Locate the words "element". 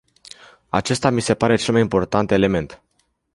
2.31-2.81